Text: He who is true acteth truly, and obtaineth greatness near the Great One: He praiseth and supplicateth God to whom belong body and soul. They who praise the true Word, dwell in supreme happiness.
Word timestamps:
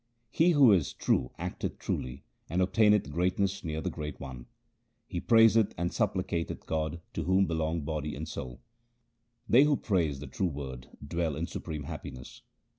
He 0.31 0.53
who 0.53 0.71
is 0.71 0.93
true 0.93 1.29
acteth 1.37 1.77
truly, 1.77 2.23
and 2.49 2.59
obtaineth 2.59 3.11
greatness 3.11 3.63
near 3.63 3.81
the 3.81 3.91
Great 3.91 4.19
One: 4.19 4.47
He 5.05 5.19
praiseth 5.19 5.75
and 5.77 5.91
supplicateth 5.91 6.65
God 6.65 7.01
to 7.13 7.25
whom 7.25 7.45
belong 7.45 7.81
body 7.81 8.15
and 8.15 8.27
soul. 8.27 8.61
They 9.47 9.61
who 9.63 9.77
praise 9.77 10.19
the 10.19 10.25
true 10.25 10.47
Word, 10.49 10.87
dwell 11.07 11.35
in 11.35 11.45
supreme 11.45 11.83
happiness. 11.83 12.41